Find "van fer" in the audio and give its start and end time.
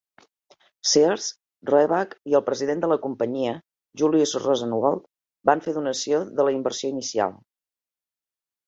5.53-5.79